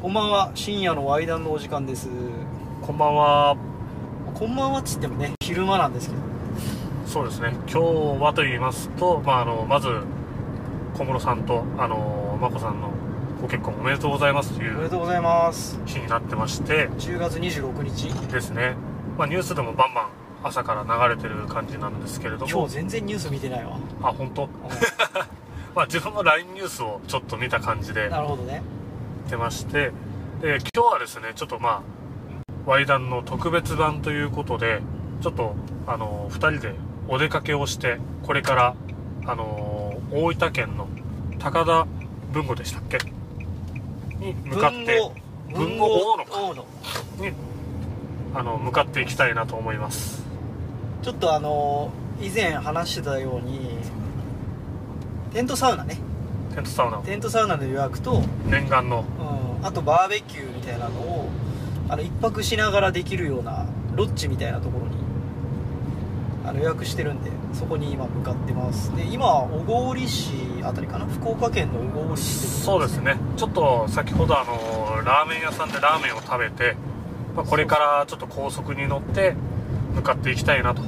[0.00, 2.08] こんばんは深夜のワイダンのお時間です。
[2.80, 3.54] こんばんは。
[4.32, 6.22] こんばんはっつってもね昼間なんですけど。
[7.06, 7.50] そうですね。
[7.68, 7.78] 今日
[8.22, 9.88] はと言いますと、まあ、あの、まず、
[10.94, 12.88] 小室さんと、あの、眞子さんの
[13.42, 15.78] ご結婚おめでとうございますというおめでとうございます。
[15.84, 16.88] 日になってまして。
[16.88, 18.08] 10月26日。
[18.28, 18.76] ですね。
[19.18, 20.08] まあ、ニュースでもバンバン
[20.44, 22.50] 朝から流れてる感じなんですけれども。
[22.50, 23.76] 今日、全然ニュース見てないわ。
[24.02, 24.48] あ、本当？
[25.76, 28.08] まあ、自分の LINE ニュースをちょっと見た感じで。
[28.08, 28.62] なるほどね
[29.28, 29.92] 出まして、
[30.40, 31.82] で、今日はですね、ちょっとまあ、
[32.66, 34.80] ワイダンの特別版ということで、
[35.20, 35.54] ちょっと、
[35.86, 36.74] あの、二人で
[37.08, 38.74] お出かけをして、これから、
[39.26, 40.88] あの、大分県の
[41.38, 41.86] 高田
[42.32, 42.98] 文吾でしたっけ？
[44.18, 45.00] に向かって、
[45.52, 46.30] 文豪大野か。
[47.18, 47.32] に、
[48.34, 50.24] あの、向かっていきたいなと思います。
[51.02, 51.90] ちょっとあの
[52.20, 53.78] 以前話してたように
[55.32, 55.96] テントサウナね
[56.54, 59.04] テントサウナ、テントサウナの予約と、念願の、
[59.60, 61.28] うん、あとバーベキューみたいなのを
[61.88, 64.96] あの一泊しながらできるようなロッジみたいなところに
[66.44, 68.94] あの予約してるんでそこに今向かってます。
[68.96, 71.06] で今小郡市あたりかな？
[71.06, 73.16] 福岡県の小郡市ってところそうですね。
[73.36, 76.76] ちょっと先ほどあの、ラーメン屋さんでラーメンを食べて、
[77.36, 79.34] まあ、これからちょっと高速に乗って
[79.94, 80.82] 向かっていきたいなと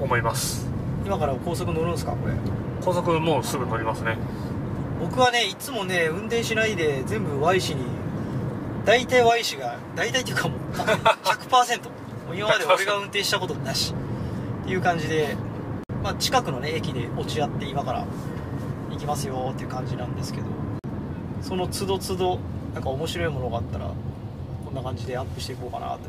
[0.00, 0.68] 思います。
[1.04, 2.12] 今から高速乗るんですか？
[2.12, 2.34] これ。
[2.84, 4.16] 高速もうすぐ乗りますね。
[5.10, 7.84] 僕はねいつもね運転しないで全部 Y 市に
[8.84, 11.84] 大体 Y 市が大体っていうかもう100%
[12.26, 13.92] もう今まで俺が運転したことなし。
[14.62, 15.36] っていう感じで、
[16.02, 18.06] まあ、近くのね駅で落ち合って今から
[18.90, 20.46] 行きますよっていう感じなんですけど。
[21.42, 22.38] その都度都度
[22.74, 23.86] なんか面白いものがあったら
[24.64, 26.00] こんな感じでアップしていこうかなと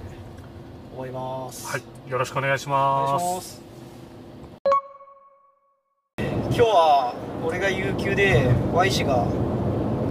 [0.94, 1.66] 思います。
[1.68, 1.84] はい。
[2.12, 3.12] よろしくお願いしおます。
[3.12, 3.62] 願いします。
[6.18, 9.26] 今日は俺が有給で Y 氏が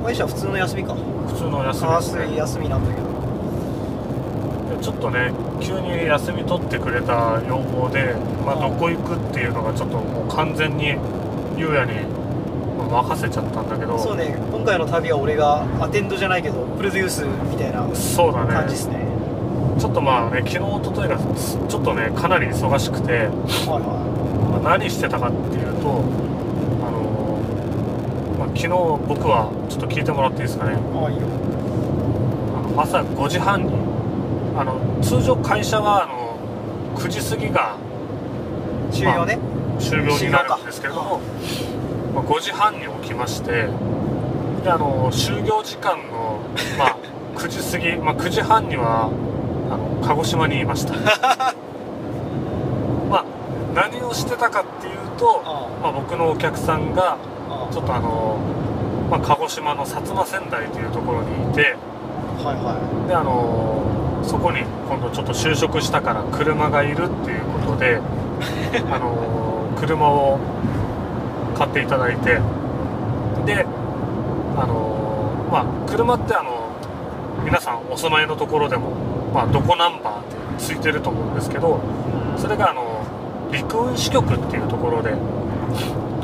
[0.02, 0.94] Y 氏は普通の休みか。
[0.94, 3.06] 普通の休みです休みなんだけど。
[4.76, 8.14] でちょっとね、急に休み取ってくれた要望で、
[8.44, 8.60] まあ、うん。
[8.72, 10.96] どこ行くっていうのがちょっともう完全に、
[11.56, 11.92] ゆうやに
[12.78, 18.88] まあ任せちゃったんだけど、そうね今回の旅は俺がアテンドじゃないけどプロデュースみたいな感じです。
[18.88, 18.98] ね。
[19.78, 21.16] ちょっとまあね、昨日、一昨日が
[21.68, 26.02] ちょっとね、かなり忙しくて、はいはまあ何してたかっていうと、
[28.54, 30.72] 昨日僕はちょっと聞いてもらっていいですかね。
[30.72, 31.26] いああいいよ。
[32.54, 33.72] あの朝5時半に
[34.56, 36.38] あの通常会社はあの
[36.96, 37.76] 9時過ぎが
[38.90, 39.38] 終了ね、
[39.78, 41.20] 終了になるんですけれども、
[42.14, 43.68] まあ、5時半に起きまして
[44.64, 46.40] であの就業時間の、
[46.76, 46.96] まあ、
[47.38, 49.08] 9時過ぎ、まあ、9時半には
[49.70, 50.94] あの鹿児島にいました。
[53.08, 53.24] まあ
[53.74, 57.16] 何をしてたかっていうと、あまあ、僕のお客さんがああ
[57.72, 58.38] ちょっとあの、
[59.10, 61.74] まあ、鹿児島の薩摩川内というところにいて
[62.42, 68.00] はいはであのそこに今度ちょっと就職したから車がいるっていうことで
[68.90, 70.38] あの車を
[71.56, 72.40] 買っていただいて
[73.44, 73.66] で
[74.56, 76.70] あのまあ車ってあの
[77.44, 78.90] 皆さんお住まいのところでも、
[79.34, 81.80] まあ、どこナンバーってついてると思うんですけど
[82.36, 83.02] いそれがあの
[83.50, 85.14] 陸運支局っていうところで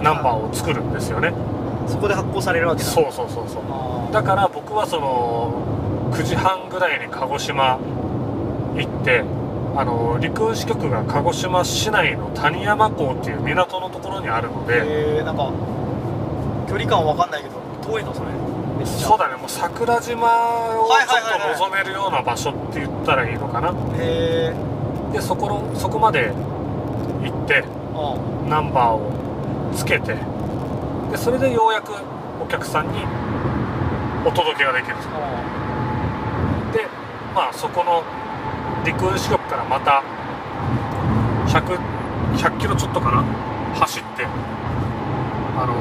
[0.02, 1.32] ナンバーを作るんですよね。
[1.86, 2.88] そこで発行されるわけだ。
[2.88, 3.62] そうそうそうそう。
[3.68, 7.78] あだから僕はその9時半ぐらいに鹿児島
[8.76, 9.24] 行って
[9.76, 15.52] あの陸運支局が鹿児島市内の谷山港っていう港のところにあるのあで、えー、なんか
[16.68, 18.26] 距離感わかんないけど遠いのそれ。
[18.84, 19.36] そうだね。
[19.36, 23.70] もう桜島をちょっと望めるような場所って言ったらいいのかな。
[23.98, 24.76] へえ
[25.12, 26.32] でそこのそこまで
[27.22, 27.64] 行って
[27.94, 28.16] あ
[28.48, 29.15] ナンバーを
[29.76, 30.16] つけて。
[31.10, 31.92] でそれでようやく
[32.42, 33.04] お客さんに
[34.24, 34.96] お届けができる。
[36.72, 36.88] で
[37.34, 38.02] まあそこの
[38.84, 40.02] 陸運支局からまた
[41.46, 41.78] 100
[42.36, 43.22] 100キロちょっとかな
[43.78, 44.26] 走って
[45.58, 45.74] あの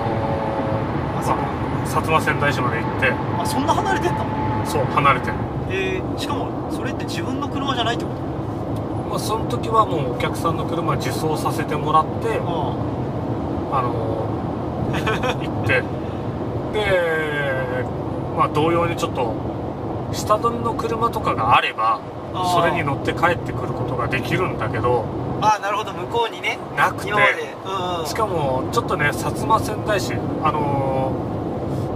[1.15, 3.11] ーあそのまあ、薩摩川内市まで行って。
[3.11, 4.25] あそんな離れてんだ
[4.65, 5.31] そう離れて、
[5.69, 8.21] えー、しかもそれって自分の車じゃないってこと？
[9.09, 12.94] まあ、その時はもうお客さんの車自走させてもらってああ
[13.81, 15.83] のー行って。
[16.73, 17.85] で
[18.37, 19.33] まあ同様にちょっと
[20.11, 22.01] 下取りの車とかがあれば
[22.53, 25.05] それに乗って帰ってくることができるんだけど
[25.41, 26.57] あなるほど向こうにね。
[26.77, 27.11] なくて。
[27.11, 28.05] うんうん。
[28.05, 30.13] しかもちょっとね薩摩川内市
[30.43, 31.35] あのー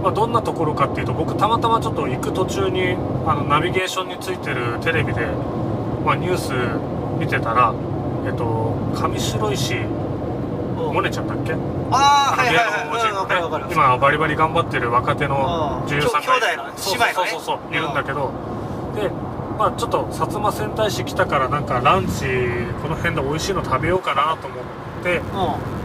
[0.00, 2.96] まあ、どんなところかっていうと僕たまたまちょっと行く途中に
[3.26, 5.26] あのナビゲーションについてるテレビで、
[6.06, 6.52] まあ、ニュース
[7.18, 7.74] 見てたら
[8.26, 9.99] えっと上白石うん
[10.92, 11.52] モネちゃんだっけ？
[11.92, 13.62] ああはい芸はいはい。
[13.62, 15.88] うん今バリバリ頑張ってる若手のうん。
[15.88, 16.72] 女優さんが兄弟のね。
[16.76, 18.30] そうそうそうそういるんだけど。
[18.94, 19.10] で
[19.58, 22.24] まあちょっと薩摩仙台市来たからなんかランチ
[22.82, 25.22] この辺で美味しいの食べようかなと思ってう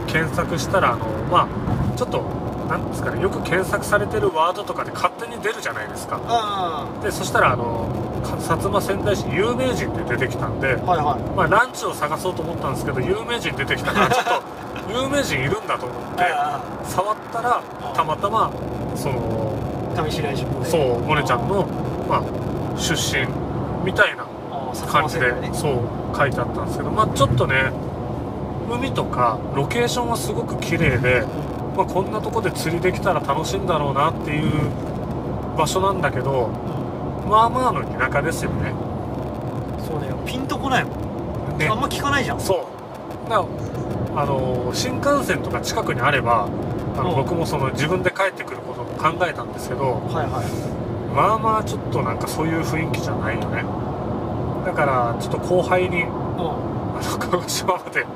[0.08, 2.22] 検索したらあのまあちょっと
[2.70, 6.18] なんですかねよく検索されてるワードとかで勝手に出るじゃないですか。
[6.18, 6.22] ん
[6.96, 7.90] うんでそしたらあの
[8.24, 11.36] か薩摩仙台市有名人って出てきたんで、はいはい。
[11.36, 14.32] まあ、ランチを探そうと思ったんですけど有名人出てきたからちょっと
[14.90, 17.62] 有名人いるんだと思ってあ触ったら
[17.94, 18.52] たまたま
[18.96, 19.56] その
[19.98, 21.66] あ上白石萌音そうモネちゃんの、
[22.08, 23.26] まあ、出身
[23.84, 24.26] みたいな
[24.88, 25.50] 感じで、ね。
[25.54, 27.72] そう書いてあったんですけどまあちょっとね
[28.70, 31.26] 海とかロケーションはすごく綺麗で、
[31.78, 34.52] まあ、こんなとこで釣りできたら楽しいんだろうなっていう
[35.58, 36.48] 場所なんだけど
[37.28, 38.74] まあまあの田舎ですよね。
[39.88, 40.18] そうだよ。
[40.26, 40.96] ピンとこないも
[41.56, 41.58] ん。
[41.58, 41.68] ね。
[41.68, 42.40] あんま聞かないじゃん。
[42.40, 42.68] そ
[43.26, 43.30] う。
[43.30, 43.46] だから
[44.18, 46.48] あの新幹線とか近くにあれば
[46.98, 47.16] あのうん。
[47.18, 51.16] 僕もその自分で帰ってくることを考えたんですけどはいはい。
[51.16, 53.64] まあまあちょっとなんかそういう雰囲気じゃないよね。
[54.66, 56.10] だからちょっと後輩にうあ
[57.02, 58.08] の鹿児島まで迎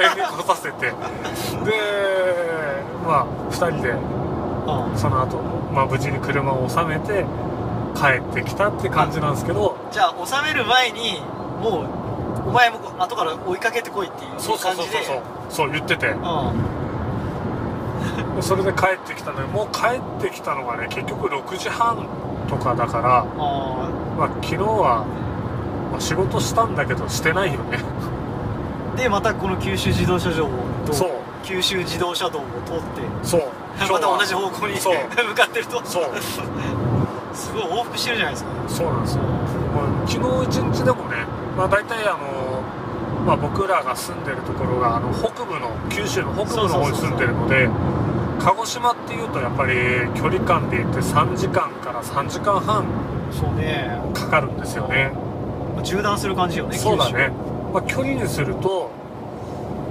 [0.00, 0.86] えに来させて。
[0.86, 0.92] で
[3.06, 3.96] まあ2人でん
[4.90, 4.98] うん。
[4.98, 5.38] その後、
[5.72, 7.24] まあ無事に車を収めて
[7.94, 9.76] 帰ってきたって感じなんですけど。
[9.90, 11.20] じゃあ収める前に
[11.62, 12.05] もう
[12.46, 15.22] お前も後から追いかけてこいっていうそうそう感じでそうそうそう。
[15.50, 16.06] そう言ってて。
[16.08, 16.16] うん。
[18.36, 22.06] で それで帰ってきたのにもう帰ってきたのがね結局6時半
[22.48, 25.04] とかだから、あまあ、昨日は、
[25.90, 27.78] まあ仕事したんだけどしてないよね。
[28.94, 30.50] ー でまたこの九州自動車道を
[30.86, 31.10] どそう。
[31.42, 32.82] 九州自動車道を通って
[33.22, 33.42] そう。
[33.90, 34.94] また同じ方向にそう。
[35.28, 35.80] 向かってると。
[35.84, 36.04] そう。
[37.34, 38.50] すごい往復してるじゃないですか。
[38.68, 41.05] そうなんですよ、まあ、昨日一日でもね、
[41.56, 42.62] まあ、大体あの、
[43.24, 47.68] まあ、僕らが住んでるところがあの北部の九州の北部の方に住んでるので
[48.40, 49.74] 鹿児島っていうとやっぱり
[50.14, 52.86] 距離感で言って3時間から3時間半
[53.32, 54.00] そうね。
[54.14, 55.10] かかるんですよね。
[55.74, 57.30] まあ縦断する感じよねそうだね、
[57.72, 58.90] まあ、距離にすると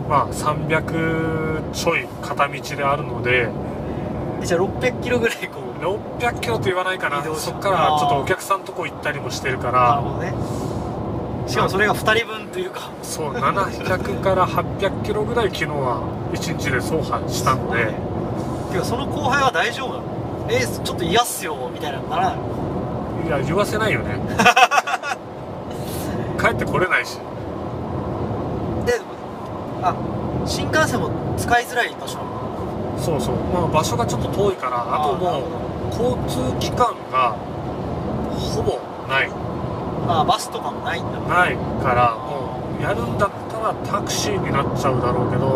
[0.07, 3.49] まあ300ちょい片道であるので
[4.41, 7.23] えじゃあ600キロぐらいこう600キロと言わないかな。
[7.35, 9.89] そっからちょっとお客さんとこ行ったりもしてるから。
[9.89, 10.74] なるほどね
[11.47, 12.91] しかもそれが2人分というか。
[13.03, 16.01] そう700から800キロぐらい昨日は
[16.33, 17.93] 1日で走破したので。
[18.71, 20.05] てかその後輩は大丈夫なの？
[20.49, 22.29] えちょっと嫌っすよみたいなのなら。
[22.31, 24.19] ないいや言わせないよね。
[26.39, 27.17] 帰ってこれないし。
[28.85, 28.99] で
[29.81, 29.93] あ
[30.45, 32.29] 新幹線も使いづらい場所なの？
[32.97, 35.43] そうそう、まあ、場所がちょっと遠いからあともう
[35.91, 37.35] 交通機関が
[40.07, 41.19] あバスとかもないんだ。
[41.19, 45.47] ないからもうやるんだったらタクシーになっちゃうだろうけど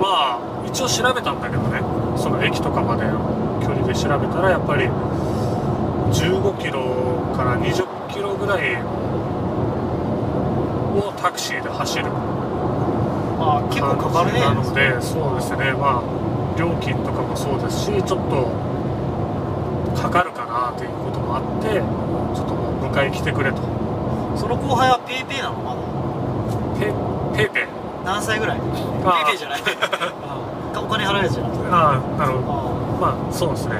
[0.00, 1.80] まあ一応調べたんだけどね
[2.16, 3.18] その駅とかまでの
[3.62, 4.84] 距離で調べたらやっぱり
[6.12, 8.76] 15キロから20キロぐらい
[10.98, 12.06] をタクシーで走る
[13.40, 14.40] あ結構かかるね。
[14.40, 15.72] なのでそうですね。
[15.72, 18.50] まあ料金とかもそうですしちょっと
[20.02, 21.80] かかるかなということもあって
[22.92, 23.58] 迎え来てくれと。
[24.36, 25.56] その後輩はペイペイなの？
[25.62, 25.82] まだ。
[26.78, 26.92] ペ
[27.36, 27.64] ペイペイ
[28.04, 28.60] 何歳ぐらい？
[28.60, 28.68] ペイ
[29.04, 29.24] あ。
[29.28, 29.60] ペイじゃない。
[29.60, 29.62] う
[30.78, 33.08] んお金払うやつじゃなくてああなるほど。
[33.08, 33.76] あまあそうですね。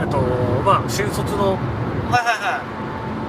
[0.00, 0.18] えっと
[0.64, 1.58] まあ新卒の
[2.10, 2.32] はいは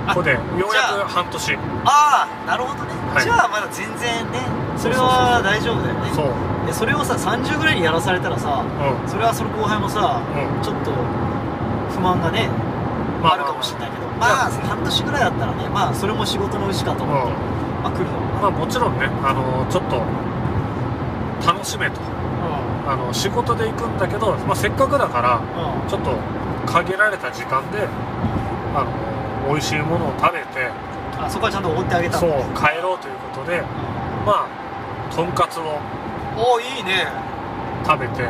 [0.05, 0.15] いはい。
[0.15, 0.37] 子でよ
[0.71, 1.57] うやく半年。
[1.85, 3.23] ああなるほどね、はい。
[3.23, 4.39] じゃあまだ全然ね
[4.77, 6.09] それは大丈夫だよね。
[6.13, 6.25] そう。
[6.65, 9.09] でそれをさ30ぐらいにやらされたらさうん。
[9.09, 10.61] それはその後輩もさうん。
[10.63, 10.91] ちょっと
[11.91, 12.47] 不満がね
[13.21, 14.07] まあるかもしれないけど。
[14.19, 17.33] まあ半年ぐらいだったらねまあそれも仕事のうちかと思って、
[17.83, 18.11] まあ来るの
[18.41, 20.01] まあもちろんねあのちょっと
[21.45, 22.01] 楽しめと。
[22.83, 25.39] あの仕事で行くんだけど、まあ、せっかくだから
[25.87, 26.17] ちょっと
[26.65, 27.87] 限られた時間で
[28.73, 28.83] あ
[29.45, 30.67] の美味しいものを食べて
[31.15, 32.17] あそこはちゃんとおごってあげた。
[32.17, 33.65] そうの帰ろうということでうん。
[34.25, 35.79] まあとんかつを
[36.35, 37.05] おおいいね。
[37.85, 38.27] 食べて。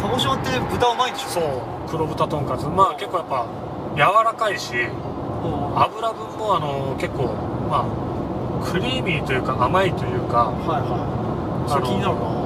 [0.00, 1.28] 鹿児島って豚うまいんでしょ？
[1.28, 2.66] そう黒豚とんかつ。
[2.66, 3.46] まあ結構やっぱ
[3.94, 5.82] 柔らかいしうん。
[5.82, 7.34] 油分もあの結構
[7.68, 11.70] まあクリーミーというか甘いというかはいはい。
[11.70, 12.44] それ気になるな。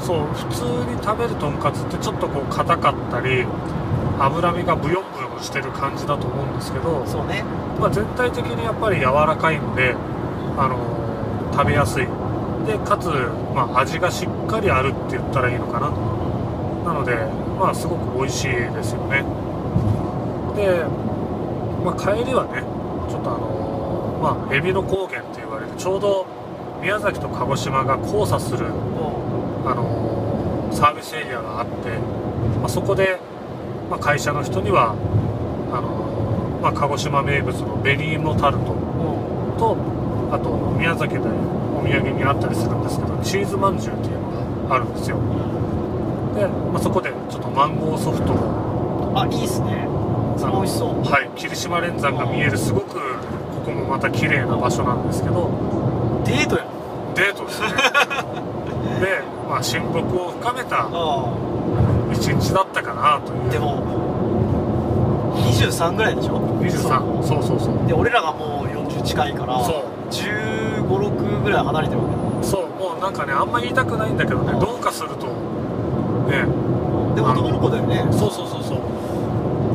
[0.00, 3.46] そう普通に食べるとんかつってちょっとこう硬かったり
[4.18, 7.44] 脂身がブヨンブヨンしてる感じだと思うんですけど、そうね。
[7.78, 9.94] まあ、全体的にやっぱり柔らかいので、
[10.56, 12.06] あの食べやすい。
[12.66, 13.08] でかつ、
[13.54, 15.90] まあ、味がしっかりあるって言ったらいいのかな
[16.92, 17.14] なので
[17.58, 19.24] まあすごく美味しいですよね
[20.56, 20.84] で、
[21.84, 22.64] まあ、帰りはね
[23.08, 26.26] ちょっとあのまあ海老の高原って言われるちょうど
[26.80, 28.70] 宮崎と鹿児島が交差するう
[29.68, 31.72] あのサービスエリアがあって、
[32.60, 33.18] まあ、そこで、
[33.90, 34.96] まあ、会社の人には
[35.72, 39.58] あの、まあ、鹿児島名物の紅芋タルトうん。
[39.58, 39.76] と
[40.30, 45.16] あと宮崎でお土産にあったりするんですけどチーズまんじゅうっていうのがあるんですよ。
[46.34, 49.88] で、まあ、そこでちょっとマンゴーソフトをあいいっすね
[50.36, 51.02] それ美味しそう。
[51.02, 51.30] はい。
[51.36, 53.00] 霧島連山が見えるすごくこ
[53.64, 55.50] こもまた綺麗な場所なんですけど。
[56.24, 57.14] デートやん。
[57.14, 57.68] デートですね。
[59.00, 61.24] で、まあ、親睦を深めたあ
[62.12, 63.48] 一日だったかなという。
[63.48, 63.82] あでも
[65.36, 67.86] 23ぐらいでしょ？23そうそうそう。
[67.86, 69.74] で俺らがもう40近いからそう。
[70.10, 72.06] 1 5 6ぐらい離れてるわ
[72.42, 72.60] そう。
[72.78, 74.52] もうなんかねあんま言いたくないんだけどね。
[74.52, 76.46] うんどうかするとね。
[77.14, 78.06] けでも男の子だよね。
[78.12, 78.78] そうそうそうそう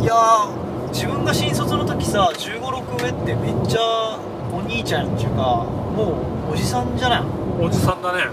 [0.01, 4.19] いやー自分が新卒の時さ1 5 6上ってめっちゃ
[4.51, 5.63] お兄ちゃんっていうか
[5.95, 6.17] も
[6.49, 7.23] うおじさんじゃない？
[7.61, 8.23] おじさんだね。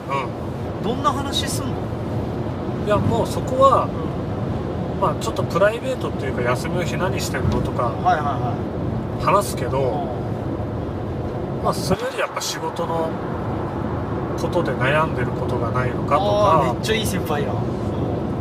[0.83, 1.73] どんな話すんの？
[1.73, 3.87] うんいやもうそこは
[4.99, 8.57] まあちょっとプライベートっていうか休みの日何してんのとかはいはいは
[9.21, 9.79] 話すけど、
[11.61, 13.11] いまあそれよりやっぱ仕事の
[14.41, 17.57] ことで悩んでることがないのかとかめっちゃいい先輩やん。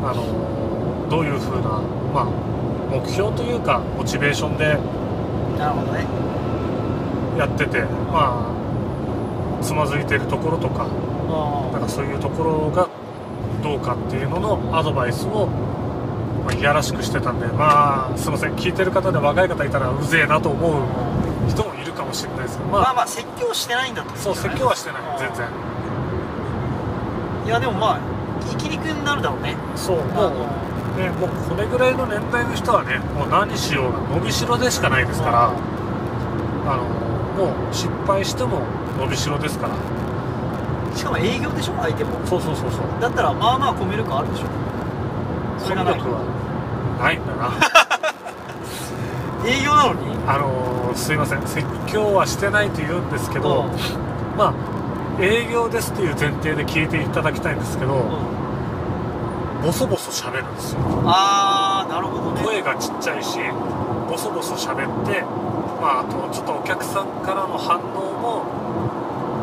[0.05, 0.23] あの
[1.09, 1.81] どういうふうな、
[2.13, 2.27] まあ、
[2.89, 4.77] 目標というかモチベーションで
[5.57, 6.05] なるほどね。
[7.37, 8.53] やっててま
[9.59, 10.87] あつまずいてるところとか
[11.29, 12.87] あなんかそういうところが
[13.61, 15.47] どうかっていうののアドバイスを、
[16.45, 18.55] まあ、いやらしくしてたんでまあすいません。
[18.55, 20.81] 聞いてる方で若い方いたらうぜえなと思う
[21.49, 25.01] 人もいるかもしれないですけどまあ、まあまあ説教してないんだってそう説教はしてない。
[25.19, 25.47] 全然。
[27.45, 27.99] いやでもまあ
[28.49, 29.55] 生きにくになるだろうね。
[29.75, 30.31] そうもう
[30.97, 36.83] ねもうこれぐらいの年代の人はねもう何しようが伸びしろでしかないですからあの
[37.37, 38.61] もう失敗しても
[38.97, 39.75] 伸びしろですから。
[40.95, 42.25] しかも営業でしょ相手も。
[42.25, 42.81] そうそうそうそう。
[42.99, 44.47] だったらまあまあコミュ力あるでしょ。
[45.63, 47.51] コミュ力はないんだな。
[49.47, 50.17] 営業なのに？
[50.27, 51.41] あのすいません。
[51.45, 54.37] 説教はしてないと言うんですけど、うん。
[54.37, 54.53] まあ
[55.21, 58.01] 営業ですっていう前提で聞いていただきたいんですけど、うん
[59.67, 60.79] ボソボソ喋るんですよ。
[61.03, 62.41] ああなるほどね。
[62.41, 63.37] 声がちっちゃいし
[64.09, 65.19] ボソボソ喋って
[65.81, 67.83] まああとちょっとお客さんからの反応
[68.15, 68.45] も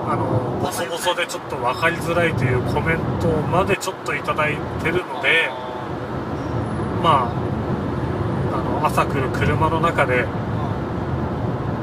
[0.08, 5.50] あのボソボソでちょっと分かりづらいというコメントまでちょっといただいてるので
[7.02, 7.32] まあ
[8.56, 10.24] あの朝来る車の中で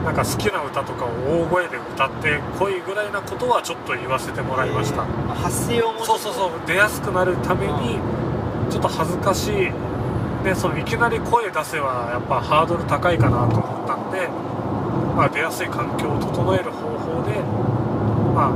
[0.04, 6.52] なんか好きな歌とかを大声で歌ってこいぐらいなことはちょっと言わせてもらいました、えー発声をもそうそうそう。
[6.68, 7.98] 出やすくなるために
[8.72, 9.72] ちょっと恥ずかしい。
[10.44, 14.28] でそのいきなり声出せはやっぱハードル高いかなと思ったんで、
[15.16, 17.38] まあ、出やすい環境を整える方法で、
[18.34, 18.50] ま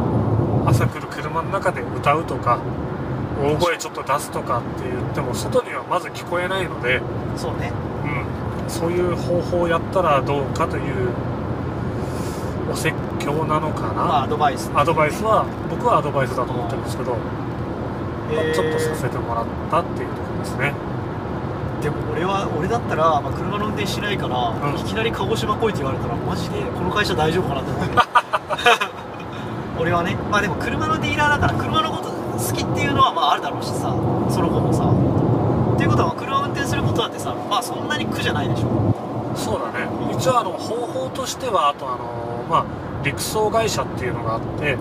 [0.65, 2.59] あ、朝来る車の中で歌うとか
[3.39, 7.01] 大声ちょっと出すとかって言っても外にはまず聞こえないので、
[7.37, 7.71] そうね。
[8.03, 11.09] うん、そういう方法をやったらどうかという
[12.71, 17.15] お説教なのかな、まあアドバイスアドバイスは僕はアドバイスだと思ってるんですけど、
[18.33, 20.73] まあえーちょっとさせてもらったっていうところですね。
[21.81, 24.79] でも俺は俺だったら、まあ、車の運転しないから、うん。
[24.79, 27.89] いきなり鹿児島来いって言われたらマジでこの会社大丈夫かなと思う。
[29.79, 33.93] 俺はねまあでも車のディーラーだから車のこと好きっていうのはまああるだろうしさ
[34.29, 34.85] その子もさ。
[35.75, 38.67] っていうことは車を運転することだってさまあそんなに苦じゃないでしょ。
[39.35, 39.87] そうだね。
[40.13, 41.97] 一応あの方法としてはあとあの
[42.49, 42.63] まあ
[43.03, 44.77] 陸送会社っていうのがあって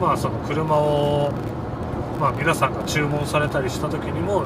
[0.00, 1.32] まあその車を
[2.20, 4.44] まあ皆さんが注文されたりした時にも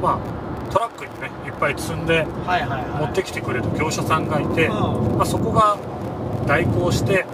[0.00, 5.16] まあトラックにねいっぱい積んで持ってきてくれる業者さんがいて、うん。
[5.16, 5.76] まあ、そこが
[6.46, 7.26] 代行して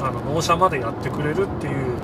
[0.00, 1.96] あの納車までやってくれるっていう、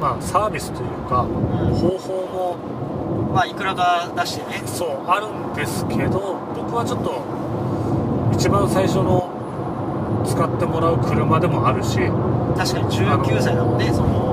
[0.00, 1.30] まあ、サービスというかうん。
[1.74, 4.62] 方法もまあいくらか出してね。
[4.66, 7.22] そうあるんですけど僕はちょっと
[8.32, 9.30] 一番最初の
[10.24, 11.96] 使ってもらう車でもあるし
[12.56, 14.23] 確かに19歳だもんねその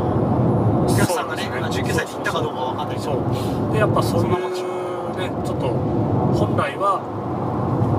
[1.31, 3.73] がねそうまあですね19歳って言ったかどうかわかんないけそどう。
[3.73, 5.67] でやっぱそういうねちょっと
[6.35, 6.99] 本来は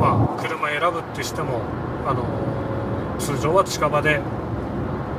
[0.01, 1.61] まあ車選ぶってしても
[2.07, 2.25] あの
[3.19, 4.21] 通常は近場で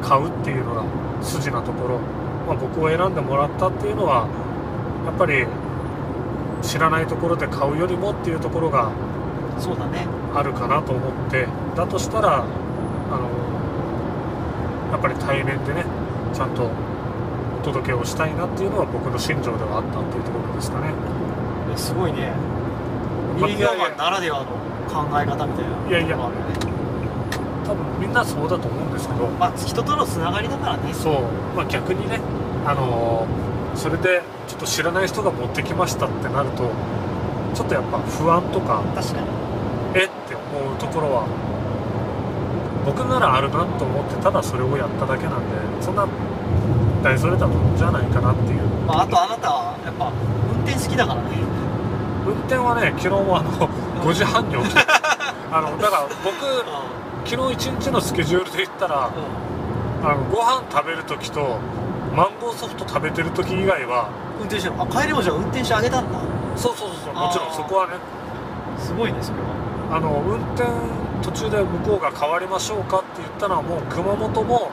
[0.01, 0.84] 買うっていうのが
[1.24, 2.00] 筋なところ、
[2.48, 4.27] まあ、僕を選んでもらったっていうのは
[5.05, 5.48] やっぱり
[6.62, 8.91] 知らないところで買うよりもっていうところが
[9.60, 10.08] そうだね。
[10.34, 11.48] あるかなと思って。
[11.75, 12.48] だとしたらあ
[13.17, 13.29] の
[14.91, 15.86] やっぱり対面でね
[16.34, 16.70] ちゃんとお
[17.63, 20.93] 届けをしたいなっていうのは僕の心情ではあったっていうところですかね。
[21.75, 22.32] すごいね。
[23.39, 24.51] まあ営業マンならではの
[24.86, 25.89] 考え方みたいな。
[25.89, 26.17] いやいや。
[27.65, 29.27] 多分みんなそうだと思うんですけど。
[29.39, 30.93] まあ人とのつながりだからね。
[30.93, 31.22] そう、
[31.55, 32.20] まあ、逆にね
[32.65, 33.25] あの
[33.75, 36.70] それでちょっと知らない人が持ってきましたってなると
[37.55, 39.27] ちょっとやっぱ不安とか確かに。
[39.96, 41.25] えって思うところは
[42.86, 45.39] 僕ならあるなと思ってただそれをやっただけなん
[45.77, 46.08] でそんな
[47.03, 48.62] 大それたもんじゃないかなっていう。
[48.88, 50.12] まあ、あとあなたはやっぱ
[50.55, 51.29] 運転好きだからね。
[52.25, 53.51] 運転はね昨日もあの
[54.01, 54.79] 5時半に起きて
[55.51, 56.63] あのだから僕
[57.29, 61.60] 昨日一日のスケジュールで言ったらうあのご飯食べる時と
[62.15, 64.07] マンゴーソフト食べてる時以外は
[64.39, 64.75] ん運転してる。
[64.79, 66.19] あ帰りもじゃあ運転してあげたんだ。
[66.55, 67.93] そうそうそうもちろんそこはね。
[68.77, 69.98] すごいねそれは。
[69.98, 70.63] あの運転
[71.22, 74.72] 途中で向こうが変わりましょうかって言ったのはもう熊本も、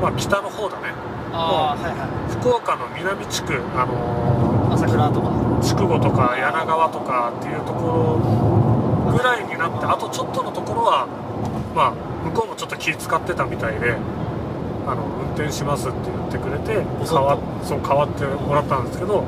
[0.00, 0.92] まあ、北の方だね。
[1.32, 2.30] ああはいはい。
[2.30, 5.28] 福岡の南地区あの朝倉とか。
[5.28, 8.18] ー筑後とか柳川とかっていうとこ
[9.06, 11.06] ろぐらいになってあとちょっとのところは
[11.74, 11.92] まあ
[12.24, 13.96] 向こうもちょっと気使ってたみたいで
[14.86, 16.74] あの運転しますって言ってくれて
[17.04, 19.24] 変わそう変わってもらったんですけど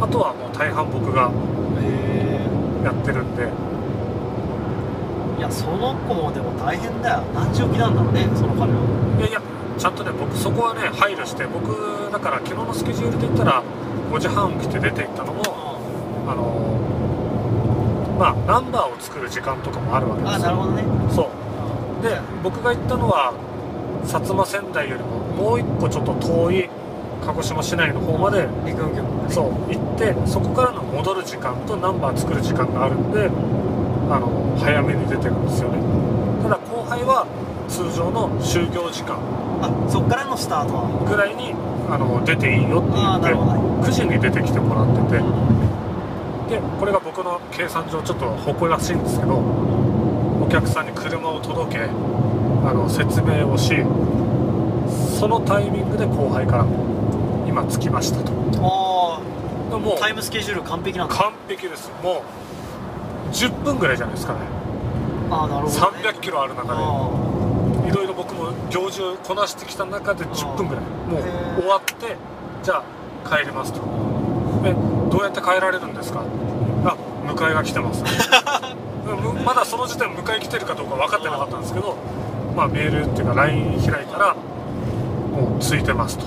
[0.00, 1.32] あとはもう大半僕が
[1.80, 3.48] へやってるんで。
[3.48, 3.74] え
[5.38, 7.24] いやその子もでも大変だよ。
[7.34, 8.78] 何時起きなんだろうねその彼は。
[9.18, 9.33] いやいや
[9.78, 13.62] ちゃんとね僕そこはね配慮して僕だから昨日のスケジュールで言ったら
[14.10, 15.42] 5時半起きて出て行ったのも
[16.26, 16.44] あの
[18.18, 20.36] まあナンバーを作る時間とかもあるわけですよ。
[20.36, 20.84] あなるほどね。
[21.10, 22.02] そう。
[22.02, 23.32] で僕が行ったのは
[24.04, 25.18] 薩摩仙台よりも
[25.50, 26.68] もう一個ちょっと遠い
[27.24, 33.30] 鹿児島市内の方まで陸運局そう行ってそこからの戻る時間とナンバー作る時間があるんで
[34.12, 35.78] あの早めに出てるんですよね。
[36.42, 37.26] ただ後輩は
[37.68, 39.18] 通常の就業時間
[39.62, 40.74] あそっからのスタート。
[40.74, 41.54] はぐらいに
[41.88, 43.52] あの出ていいよって言ああなるほど。
[43.82, 45.18] って9時に出てきてもらってて。
[45.18, 45.54] う
[46.50, 53.74] でこれが僕の計算上ちょっと誇らしいんですけどお客さんに車を届けあの説明をし
[55.18, 56.66] そのタイミングで後輩から
[57.48, 58.32] 今着きましたと。
[58.60, 59.20] あ
[59.70, 61.14] でもうあタイムスケジュール完璧なんだ。
[61.14, 61.90] 完璧です。
[62.02, 62.22] も
[63.26, 64.40] う10分ぐらいじゃないですかね。
[65.30, 66.80] ああなるほど、ね、300キロある中で。
[66.80, 67.33] あい
[67.94, 70.84] ろいろ僕も行事をこなしてきた中で10分ぐらい。
[70.84, 71.18] も
[71.58, 72.16] う終わって
[72.62, 72.82] じゃ
[73.24, 73.80] あ帰りますと。
[74.64, 74.74] え
[75.10, 76.22] どうやって帰られるんですか？
[76.86, 78.02] あ迎えが来てます。
[78.02, 78.04] う
[79.40, 81.96] んまだその時点迎え来てるかどうか分かってなかったんですけど
[82.56, 86.24] まあメールっていうか LINE 開いたらもう着いてますと。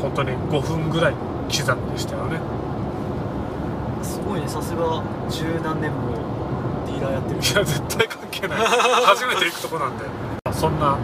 [0.00, 1.14] 本当に5分ぐらい
[1.50, 2.38] 刻みでしたよね。
[4.00, 8.58] えすごいねさすが十何年もーラーやってるいや絶対関係ない。
[9.06, 10.04] 初めて行くとこなんで。
[10.52, 10.96] そんな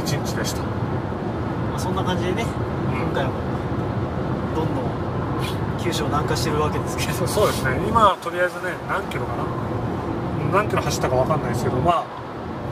[0.00, 0.68] 一日でした、ま
[1.76, 2.44] あそんな感じでね
[2.92, 3.00] うん。
[3.02, 3.30] 今回も
[4.54, 4.84] どんどん
[5.78, 7.12] 九州を南下してるわけですけど。
[7.12, 7.80] そうそうですね。
[7.88, 10.58] 今とりあえずね何キロかな。
[10.60, 12.02] 何キロ走ったか分かんないですけどまあ。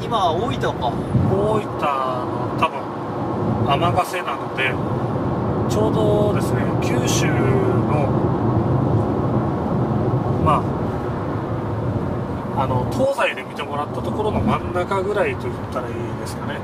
[0.02, 0.68] 今大分か。
[0.68, 2.26] 大分の
[2.58, 2.86] 多分
[3.68, 4.72] 天ヶ瀬なので
[5.68, 8.08] ちょうどですね九州の
[10.44, 10.75] まあ
[12.58, 16.58] あの東西で見てもらったところの真ん中ぐらいと言ったらいいですかね。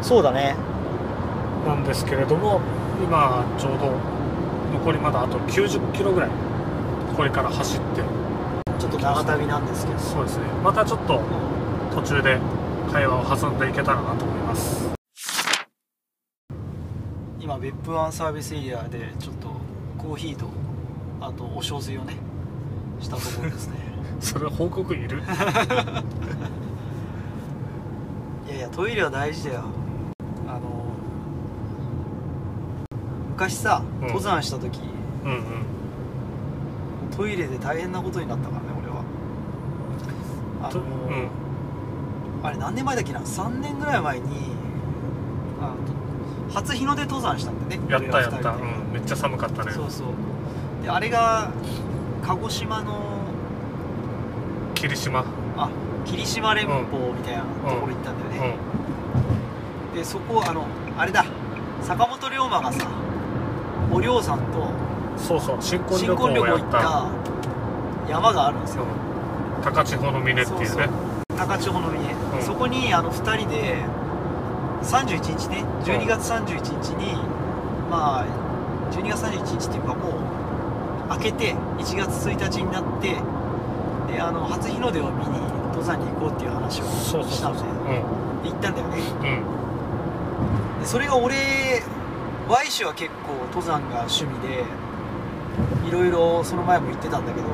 [0.00, 0.56] そうだね。
[1.66, 2.60] なんですけれども
[3.02, 3.92] 今ちょうど
[4.72, 6.30] 残りまだあと90キロぐらい
[7.14, 8.02] これから走って。
[8.78, 9.98] ちょっと長旅なんですけど。
[9.98, 10.44] そうですね。
[10.64, 11.20] またちょっと
[11.94, 12.38] 途中で
[12.90, 14.90] 会話を挟んでいけたらなと思います。
[17.38, 19.48] 今別府湾サービスエリアでちょっと
[19.98, 20.46] コーヒーと
[21.20, 22.16] あとお小水をね
[23.00, 23.89] したところですね
[24.20, 25.22] それ報告いる？
[28.46, 29.62] いやいやトイレは大事だよ。
[30.46, 30.60] あの
[33.34, 34.06] 昔さうん。
[34.08, 34.80] 登山した時、
[35.24, 35.40] うんうん。
[37.16, 39.02] トイレで大変なことになったからね俺は。
[40.62, 41.28] あとの、うん。
[42.42, 44.26] あれ何年前だっけな？3年ぐらい前に
[45.60, 45.74] あ
[46.48, 47.90] の初日の出登山したんだよね。
[47.90, 49.72] やったやった、うん、めっちゃ寒かったね。
[49.72, 50.08] そうそう。
[50.82, 51.50] であれが
[52.26, 53.19] 鹿児島の
[54.80, 55.22] 霧島。
[55.58, 55.68] あ
[56.06, 56.80] 霧島連峰
[57.12, 58.56] みたいなところ行ったんだよね、
[59.94, 60.66] でそこあの
[60.96, 61.26] あれだ。
[61.82, 62.88] 坂本龍馬がさ
[63.92, 64.68] お龍さんと
[65.14, 67.10] うんそうそう新婚新旅行行ったた
[68.08, 68.84] 山があるんですよ。
[68.84, 69.62] うん。
[69.62, 70.66] 高千穂の峰っていうね。
[70.66, 70.88] そうそう。
[71.36, 72.42] 高千穂の峰、うん。
[72.42, 73.84] そこにあの2人で
[74.82, 75.64] 31日ね。
[75.84, 77.12] 12月31日に、
[77.90, 78.26] まあ
[78.92, 80.12] 12月31日っていうかもう
[81.10, 83.16] 明けて1月1日になって
[84.10, 88.02] であの初日の出を見に登山に行こうっていう話をしたので
[88.48, 88.98] 行ったんだよね。
[90.78, 90.80] ん。
[90.80, 91.82] でそれが俺
[92.48, 94.64] Y 氏は結構登山が趣味で
[95.86, 97.46] いろいろその前も言ってたんだけど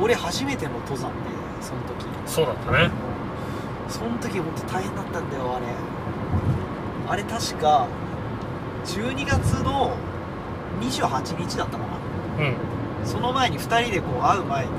[0.00, 1.14] 俺初めての登山で
[1.60, 2.06] その時。
[2.26, 2.90] そうだったね。
[3.88, 5.66] その時本当大変だったんだよあれ。
[7.08, 7.86] あれ確か
[8.84, 9.96] 12月の
[10.80, 11.84] 28日だったか
[12.38, 12.44] な。
[12.44, 12.56] うん。
[13.04, 14.72] その前に2人でこう会う前に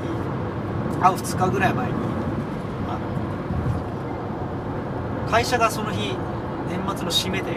[1.02, 1.94] 会う2日ぐらい前に
[5.30, 6.16] 会社がその日
[6.70, 7.52] 年末の締めで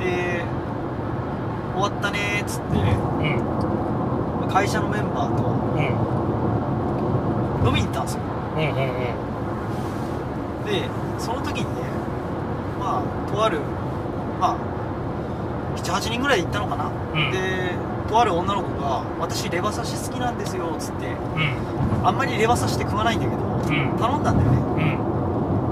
[0.00, 0.44] で
[1.74, 2.80] 終わったねーっつってう
[4.46, 4.48] ん。
[4.48, 5.54] 会社のメンバーとう
[7.64, 7.66] ん。
[7.68, 8.22] 飲みに行ったんですよ。
[8.56, 8.76] うんうん
[10.66, 11.82] でその時にね
[12.80, 13.60] まあとある
[14.40, 14.56] まあ
[15.76, 17.30] 78人ぐらいで行ったのかな、うん。
[17.30, 17.38] で
[18.08, 22.06] とある女の子が「私レバ刺し好きなんですよ」っつってうん。
[22.06, 23.98] あんまりレバ刺しって食わないんだけどうん。
[23.98, 24.58] 頼んだんだよね。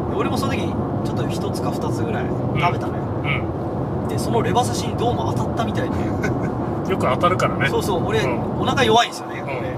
[0.07, 0.11] うん。
[0.11, 2.25] で俺もその時ちょっと1つか2つぐらい
[2.61, 3.27] 食べたのよ、う
[4.07, 4.09] ん。
[4.09, 5.97] でそのレバ刺しにどうも当たったみたいで。
[6.91, 7.69] よく当たるからね。
[7.71, 8.61] そうそう俺、うん。
[8.61, 9.45] お腹弱いんですよね、ん。
[9.45, 9.77] 俺。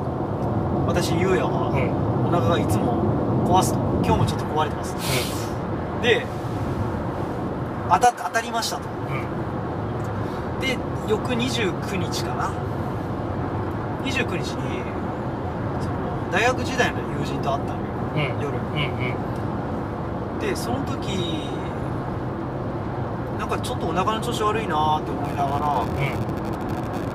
[0.89, 2.29] 私ゆうやは、うん。
[2.29, 2.95] お腹がいつも
[3.47, 3.79] 壊すと。
[4.05, 4.97] 今日もちょっと壊れてます。
[6.03, 6.27] で
[7.91, 8.83] 当た当たりましたと
[11.09, 12.51] 翌29日かな。
[14.05, 14.83] 29日に
[15.81, 17.87] その大学時代の友人と会ったのよ。
[18.15, 18.43] うん。
[18.43, 18.59] 夜。
[18.59, 18.77] うん
[20.35, 20.41] うん。
[20.41, 21.17] でその時
[23.39, 25.89] なんかちょっとお腹の調子悪いなーって思いながら、うん。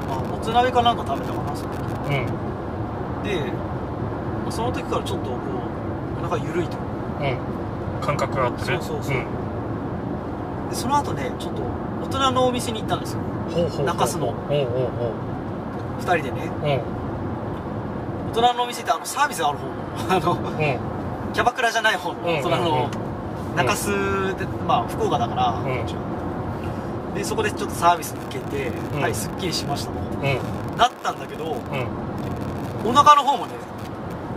[0.07, 1.81] まあ、もつ鍋かなんか食べたかなその時。
[1.81, 3.23] うん。
[3.23, 3.51] で
[4.43, 5.37] まあその時からちょっとこ
[6.21, 6.77] うお腹緩いと。
[6.77, 7.37] うん。
[8.01, 8.79] 感覚があってね。
[8.81, 10.69] そうそうそうん。
[10.69, 11.61] でその後ねちょっと
[12.03, 13.19] 大人のお店に行ったんですよ
[13.85, 14.27] 中洲の。
[14.27, 15.11] ほうほうほ
[15.99, 16.81] 2人でね。
[18.33, 20.79] 大人のお店ってあのサービスある方の あのうん。
[21.33, 22.89] キャバクラじゃない方のうん大人の
[23.55, 23.91] 中洲
[24.37, 25.55] でまあ福岡だから、
[27.13, 29.01] でそこでちょっとサービス受けて、うん。
[29.01, 29.97] はいすっきりしましたと。
[30.21, 30.77] うん。
[30.77, 32.89] なったんだけどうん。
[32.89, 33.53] お腹の方もね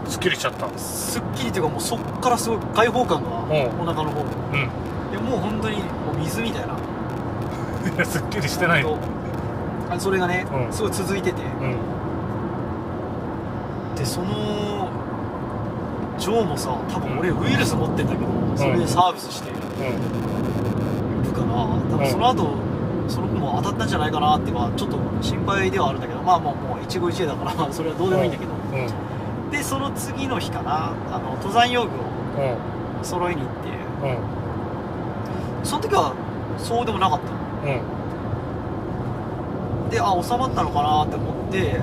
[0.07, 0.67] すっきりしちゃった。
[0.77, 3.89] すっきりというかもうそっからすごい開放感がうん。
[3.89, 4.25] お腹の方
[5.13, 5.83] でもう本当にも
[6.15, 6.75] う水みたいな
[8.05, 8.97] すっきりしてないと
[9.91, 10.73] あそれがね、うん。
[10.73, 11.43] すごい続いてて。
[11.43, 11.45] う
[13.93, 13.95] ん。
[13.97, 14.89] でその
[16.19, 19.51] ジョーもさ多分俺ウイルス持ってんだけど、それでサービスして。
[19.51, 19.57] る
[21.27, 22.51] うんかな多分その後、
[23.09, 29.51] その子も当たったんじゃないかなってはちょっと心配ではあるんだけどまあもうもう一期一会だからそれはどうでもいいんだけど、うん。
[29.51, 31.93] でその次の日かなあの登山用具を
[32.39, 33.05] うん。
[33.05, 33.69] 揃えに行って。
[34.09, 34.17] うん。
[35.65, 36.15] その時は
[36.59, 37.69] そうでもなかったのう
[39.87, 39.91] ん。
[39.91, 41.81] であ収まったのかなって思って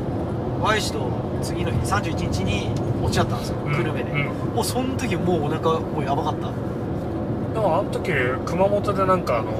[0.61, 1.07] Y 氏と
[1.41, 2.69] 次の日31日に
[3.03, 3.73] 落ち合ったんですようん。
[3.73, 4.25] 久留米で、うん。
[4.55, 6.51] もうその時もうお腹もうやばかった。
[7.53, 8.11] でもあの時
[8.45, 9.51] 熊本でなんかあの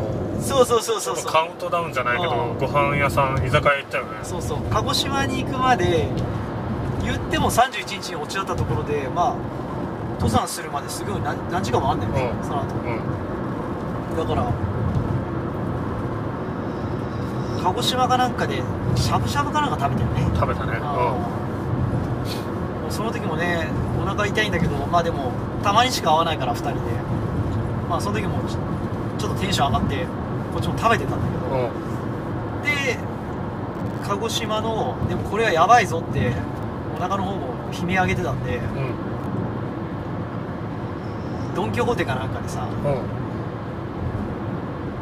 [0.42, 1.32] そうそうそうそうそう。
[1.32, 2.58] カウントダウンじゃないけどうん。
[2.58, 4.20] ご飯屋さん居酒屋行ったよね。
[4.24, 4.58] そうそう。
[4.70, 6.08] 鹿児島に行くまで
[7.04, 9.36] 言っても31日に落ち合ったところでまあ
[10.16, 12.48] 登山するまですごい何何時間もあんだよね、うん。
[12.48, 12.76] その後。
[12.76, 12.78] う
[14.14, 14.18] ん。
[14.18, 14.52] だから
[17.64, 18.64] 鹿児島かなんかで
[18.96, 20.22] しゃぶしゃぶかなんか食べてるね。
[20.36, 20.74] 食べたね。
[22.90, 23.68] うその時もね
[24.02, 25.32] お腹痛いんだけどまあでも
[25.64, 26.80] たまにしか会わないから2人で。
[27.90, 28.56] まあその時もち
[29.22, 30.06] ちょっとテンション上がって
[30.54, 31.70] こっちも食べてたんだけど、
[32.64, 32.98] で
[34.08, 36.32] 鹿児島のでもこれはやばいぞって
[36.98, 38.64] お腹の方も悲鳴上げてたんでうん。
[41.54, 42.84] ドン・キホーテかなんかでさうん。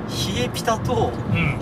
[0.09, 1.59] 冷えピタとうん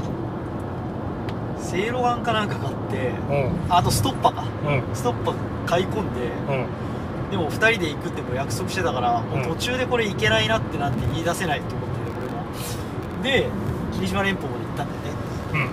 [1.59, 3.73] せいろがんかなんか買ってうん。
[3.73, 4.43] あとストッパか。
[4.67, 4.95] うん。
[4.95, 5.33] ストッパ
[5.65, 7.31] 買い込んでうん。
[7.31, 13.49] でも2人で行くってもう約束してたから、もう途中でこれ行けないなってなって言い出せないと思って俺もで
[13.93, 15.69] 霧島連峰まで行ったんだよね。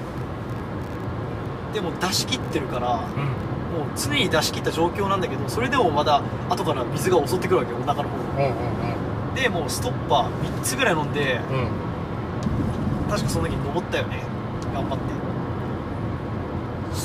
[1.69, 1.73] うん。
[1.75, 3.79] でも出し切ってるからうん。
[3.79, 8.17] もう常に出し切った状況なんだけどそれでもまだ後から水が襲ってくるわけよお腹の方。
[8.41, 8.51] にう
[9.31, 11.57] んでもうストッパー3つぐらい飲んでうん。
[11.59, 11.69] うん
[13.09, 14.23] 確かその時登ったよね。
[14.75, 15.05] 頑張って。
[15.05, 15.24] ス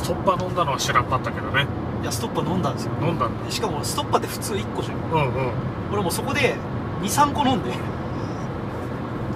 [0.09, 1.67] トッパー飲んだのは知らんかったけどね。
[2.01, 2.93] いやストッパー飲んだんですよ。
[2.99, 3.45] 飲んだんだ。
[3.45, 4.97] でしかもストッパーって普通1個じゃん。
[4.97, 5.51] うんうん。
[5.93, 6.55] 俺もうそこで
[7.01, 7.69] 23個飲んで。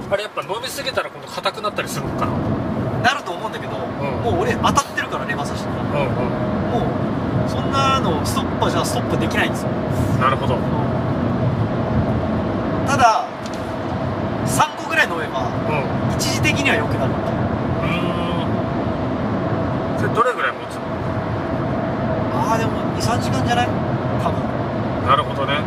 [0.09, 2.31] あれやっぱ飲みすぎたら今度硬くなったりするのかな。
[3.03, 3.79] なると思うんだけど、ん。
[4.25, 5.77] もう俺当たってるからレバ刺しにうん
[6.73, 6.81] も
[7.45, 9.69] うそんなのストッパーじゃストップできないんですよ。
[9.69, 10.57] うんなるほど。
[12.87, 13.27] ただ
[14.47, 16.09] 3個ぐらい飲めばうん。
[16.09, 17.33] う一時的には良くなるーん
[19.99, 20.81] それどれぐらい持つの
[22.35, 22.71] ああでも
[23.43, 23.67] 23時間じゃない？
[24.23, 24.39] 多分。
[25.07, 25.59] なるほどね。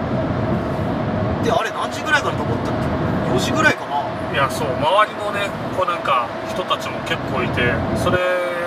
[1.45, 4.03] であれ何時ぐらいから登ったっけ？4時ぐらいかな。
[4.33, 8.19] いやそう周りのねこうなんか人たちも結構いてそれ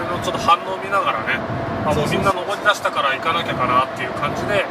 [0.10, 1.38] のちょっと反応を見ながらね
[1.86, 4.66] あもうみんな登り出したから行かなきゃかなっていう感じで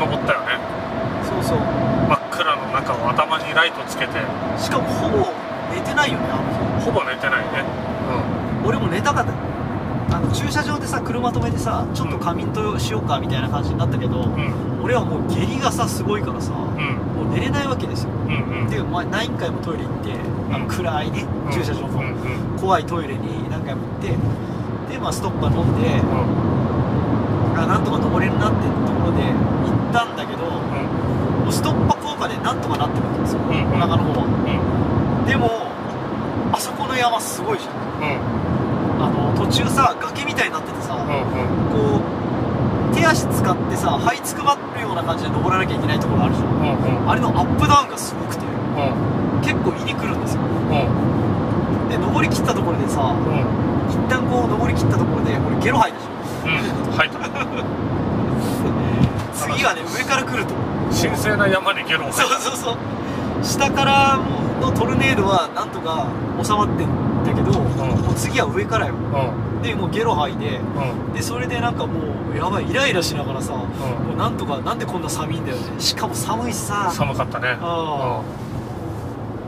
[0.00, 0.58] 登ったよね。
[1.22, 1.58] そうそう。
[1.58, 4.18] 真っ暗の中を頭にライトつけて。
[4.58, 5.30] しかもほぼ
[5.70, 7.62] 寝てないよねあのほぼ寝てないね。
[8.62, 9.32] 日俺も寝たかった
[10.34, 14.34] 駐車場でさ車止めてさちょっと仮眠としようかみたいな感じになったけど、うん。
[14.34, 17.30] うん俺はもう下痢がさすごいからさもうん。
[17.30, 18.10] う寝れないわけですよ。
[18.10, 18.68] うんうん。
[18.68, 20.12] で、まあ、何回もトイレ行って
[20.52, 21.52] あの暗いねうん。
[21.52, 22.20] 駐車場のうん
[22.52, 22.58] うん。
[22.60, 24.08] 怖いトイレに何回も行って
[24.92, 27.58] で、まあ、ストッパー飲んでうん。
[27.58, 34.26] あなんとか登れるなってところで行ったんだけどもうストッパー効果でなんとかなってるわけですよ、うんお腹の方は。
[34.28, 35.26] うん。
[35.26, 35.48] でも
[36.52, 38.43] あそこの山すごいじゃん
[38.98, 41.98] あの途中さ崖みたいになっててさ、うんうん。
[41.98, 42.00] こ
[42.92, 46.48] う手足使ってさ這いつくばるような感じで登らなきゃいけないところあるじゃん。
[46.48, 47.10] うんうん。
[47.10, 49.40] あれのアップダウンがすごくてうん。
[49.42, 50.42] 結構胃に来るんですよ。
[50.42, 51.88] うん。
[51.88, 53.44] で登り切ったところでさうん。
[53.90, 56.14] 一旦こう登り切ったところで俺ゲロ吐いたじゃん。
[56.88, 56.92] うん。
[56.92, 57.18] 入った。
[59.34, 60.54] 次はね上から来ると。
[60.94, 62.76] 神聖な山にゲロをそうそうそう。
[63.42, 64.18] 下から
[64.60, 66.06] のトルネードはなんとか
[66.42, 67.03] 収まってんだけど、も
[68.14, 68.94] う次は上からよ。
[68.94, 69.62] うん。
[69.62, 71.12] でもうゲロ吐いてうん。
[71.12, 72.00] でそれでなんかも
[72.32, 73.66] うやばいイライラしながらさ、んも
[74.14, 75.80] うなんとかなんでこんな寒いんだよね。
[75.80, 76.90] しかも寒いしさ。
[76.92, 77.56] 寒かったね。
[77.60, 78.22] あ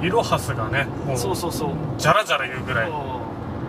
[0.00, 0.06] うん。
[0.06, 1.70] イロハスがねもうそうそうそう。
[1.98, 2.94] じゃらじゃら言うぐらいうん。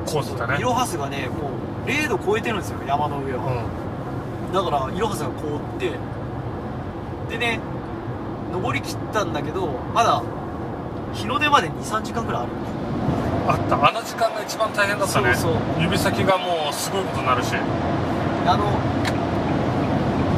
[0.05, 0.57] コースだね。
[0.59, 1.49] イロハスがねも
[1.85, 3.63] う0度超えてるんですよ山の上うは、
[4.51, 4.53] ん。
[4.53, 5.91] だからイロハスが凍って。
[7.29, 7.59] でね
[8.53, 10.23] 登り切ったんだけどまだ
[11.13, 12.51] 日の出まで23時間ぐらいある
[13.47, 13.75] あった。
[13.87, 15.33] あの時間が一番大変だったね。
[15.79, 17.55] 指先がもうすごいことになるし。
[17.55, 17.59] う
[18.45, 18.63] あの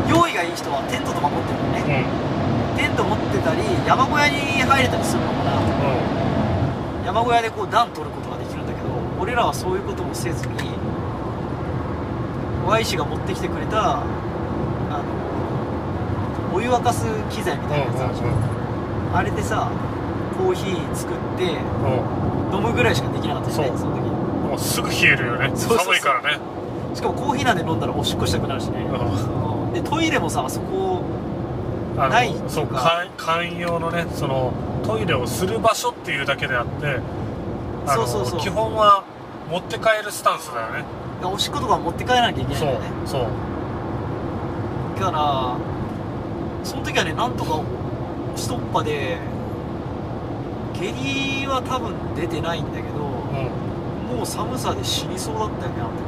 [0.09, 2.77] 用意がいい人はテントとか持ってるのね、ん。
[2.77, 5.57] テント持ってたり山小屋に入れたりするのかな。
[5.57, 5.59] う
[7.05, 10.53] 山小屋でこう暖取ることができるんだけど俺らはそういうこともせずに
[12.67, 14.03] Y 氏が持ってきてくれたあ
[16.51, 19.71] のお湯沸かす機材みたいなやつあるじゃん、あれでさ
[20.39, 21.43] コーヒー作って
[22.55, 24.01] 飲むぐらいしかできなかったよねその時。
[24.49, 25.51] もうすぐ冷えるよね。
[25.53, 26.39] 寒いからね。
[26.95, 31.03] しかもコーヒーなんで飲んだらおしっこしたくなるしね、うでトイレもさあそこ
[31.95, 32.49] ないっていうか。
[32.49, 36.99] そうか寛容のねそのトイレをする場所っていうだけであって
[37.85, 38.39] そうそうそう。
[38.39, 39.03] 基本は
[39.51, 40.85] 持って帰るスタンスだよね。
[41.23, 43.21] おしっことか持って帰らなきゃいけないんそうだよねそう。
[44.99, 45.57] だから
[46.63, 47.61] その時はねなんとか
[48.35, 49.17] ストッパで
[50.79, 54.17] 下痢は多分出てないんだけどうん。
[54.17, 56.01] もう寒さで死にそうだったよねあの時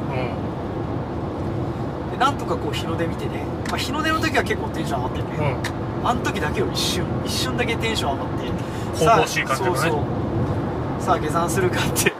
[2.08, 5.56] うんでなんとかこう日の出見てね、まあ、日の出の時は結構テンション上がったよね、
[6.02, 6.08] うん。
[6.08, 8.52] あの時だけを一瞬一瞬だけテンション上がって
[8.98, 9.56] 神々しい感ね。
[9.56, 11.02] さあそうそう。
[11.02, 12.12] さあ下山するかって。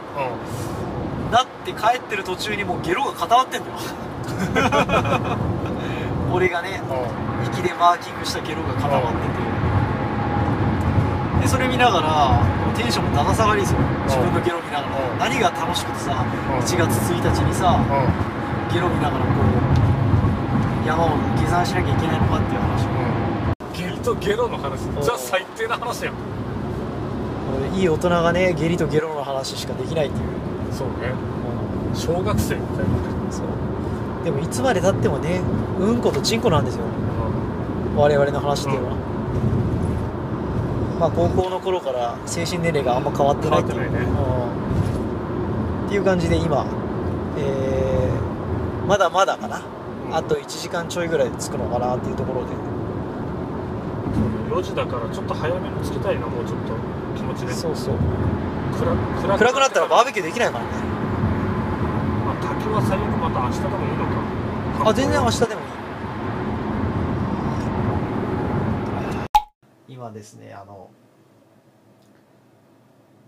[1.31, 3.75] なって帰ってる途中にもうゲロが固まってんだよ。
[6.31, 7.45] 俺がねうん。
[7.47, 9.52] 息でマーキングしたゲロが固まってて。
[9.52, 9.52] で
[11.53, 13.79] それ見ながらテンションもだだ下がりですよ。
[14.09, 15.19] 自分のゲロ見ながうん。
[15.19, 16.57] ら何が楽しくてさうん。
[16.57, 19.29] 1月1日にさうゲロ見ながらこ
[20.83, 22.85] う山を下山しなきゃいけないのかっていう話。
[22.85, 23.93] んうん。
[23.93, 24.81] ゲリとゲロの話。
[24.81, 24.99] ん。
[24.99, 26.13] じゃあ最低な話だよ
[27.75, 31.13] いい大人がね下痢とゲロの話しかできないっていう、そうね。
[31.93, 32.83] 小学生みたいな。
[32.83, 32.89] ね
[33.29, 34.25] そう。
[34.25, 35.39] でもいつまでたってもね
[35.79, 36.83] うんことちんこなんですよ。
[37.95, 38.97] 我々の話っていうのは、
[40.99, 43.99] まあ高校の頃から精神年齢があんま変わってないっていうね。
[43.99, 45.85] うん。
[45.85, 46.65] っていう感じで今
[47.37, 49.61] えーまだまだかな、
[50.07, 50.15] うん。
[50.15, 52.51] あと1時間ちょいぐらいで着くのかなっていうところで、
[54.53, 56.73] 4時だからちょっと早めに着きたいなもうちょっと
[57.15, 57.53] 気持ちで。
[57.53, 57.95] そうそう。
[58.73, 58.91] 暗
[59.23, 60.71] 暗暗くなったらバーベキューできないからね。
[62.25, 64.05] まあ、滝は最悪また明日でもいいの
[64.83, 64.89] か。
[64.89, 65.67] あ全然明日でもいい
[69.87, 70.89] 今ですねあの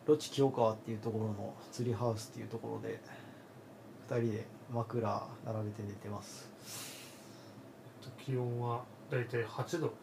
[0.05, 2.99] ロチ清川っていうところの釣りハウスっていうところで
[4.09, 6.49] 2人で枕並べて寝てます。
[8.23, 9.93] 気温はだいたい8度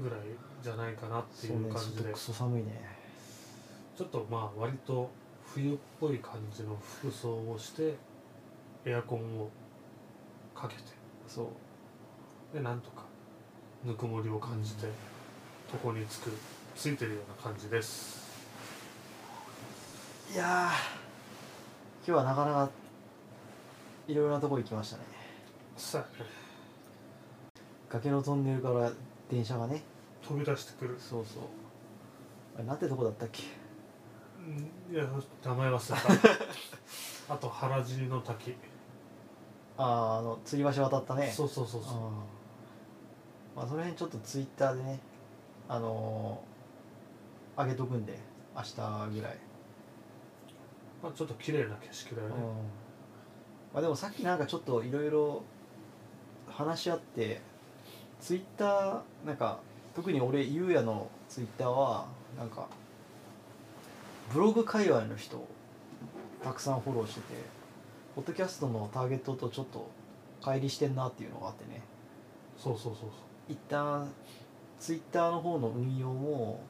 [0.00, 0.20] ぐらい
[0.62, 2.04] じゃないかなっていう感じで。
[2.04, 2.88] ちょっと寒いね。
[3.96, 5.10] ちょっとまあ割と
[5.44, 7.94] 冬っぽい感じの服装をして
[8.84, 9.50] エアコンを
[10.54, 10.82] かけて。
[11.26, 11.50] そ
[12.52, 12.56] う。
[12.56, 13.04] でなんとか
[13.84, 14.86] ぬくもりを感じて
[15.72, 16.30] 床につく
[16.74, 18.26] ついてるような感じです。
[20.32, 22.70] いやー今日はなかなか
[24.06, 25.02] いろいろなとこ行きましたね。
[25.76, 26.22] さあ。
[27.90, 28.92] 崖のトンネルから
[29.30, 29.82] 電車がね
[30.26, 30.96] 飛び出してくる。
[30.98, 31.42] そうそう。
[32.56, 33.42] あれなんてとこだったっけ？
[34.38, 35.04] うんいや
[35.44, 36.34] 名前忘れた。
[37.34, 38.54] あと原尻の滝。
[39.76, 41.30] あああの吊り橋渡ったね。
[41.30, 41.92] そうそうそうそう。
[43.54, 44.98] まあその辺ちょっとツイッターでね
[45.68, 48.18] あのー、上げとくんで
[48.56, 48.74] 明日
[49.14, 49.36] ぐらい。
[51.02, 52.42] まあ、ちょっと綺麗な景色だよね、うん。
[53.72, 55.42] まあ、でもさっきなんかちょっといろいろ
[56.48, 57.40] 話し合って
[58.20, 59.60] ツイッターなんか
[59.94, 62.66] 特に俺ゆうやのツイッターはなんか
[64.32, 65.46] ブログ界隈の人
[66.42, 67.26] たくさんフォローしてて
[68.16, 69.88] ポッドキャストのターゲットとちょっと
[70.40, 71.82] 乖離してんなっていうのがあってね。
[72.56, 73.10] そうそうそうそう。
[73.48, 74.08] 一旦
[74.78, 76.60] ツイッターの方の運用も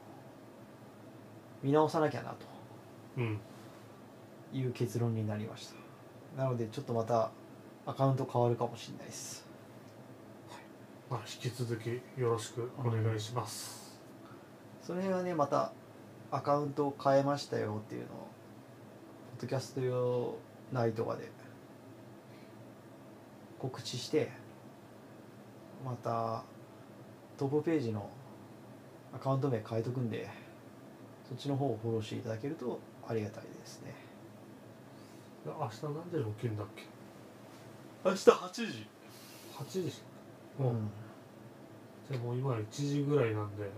[1.62, 2.36] 見直さなきゃなと。
[3.18, 3.40] うん。
[4.52, 5.68] いう結論になりまし
[6.36, 6.42] た。
[6.42, 7.30] なのでちょっとまた
[7.84, 9.48] アカウント変わるかもしれないです。
[11.10, 13.98] まあ、引き続きよろしくお願いします、
[14.82, 15.72] その辺はねまた
[16.30, 20.36] アカウントを変えましたよっていうのをポッドキャスト用
[20.70, 21.30] 内とかで
[23.58, 24.30] 告知して
[25.82, 26.44] また
[27.38, 28.10] トップページの
[29.14, 30.28] アカウント名変えとくんで
[31.28, 33.94] そっちの方をフォローしていただけるとありがたいですね。
[35.44, 36.84] で明日何時に起きるんだっけ？
[38.04, 38.86] 明日8時。
[39.56, 40.02] 8時
[40.58, 40.90] もう、うん。
[42.10, 43.70] じゃあもう今1時ぐらいなんで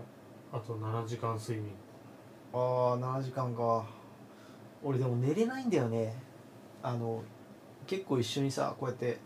[0.51, 1.71] あと7時間睡眠。
[2.53, 3.85] ああ7時間か。
[4.83, 6.15] 俺でも寝れないんだよね。
[6.81, 7.21] あの
[7.85, 9.19] 結構一緒にさこうやって